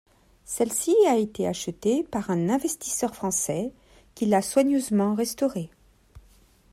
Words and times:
Celle-ci 0.45 0.95
a 1.07 1.15
été 1.17 1.45
achetée 1.47 2.01
par 2.01 2.31
un 2.31 2.49
investisseur 2.49 3.13
français 3.15 3.71
qui 4.15 4.25
l'a 4.25 4.41
soigneusement 4.41 5.13
restaurée. 5.13 5.69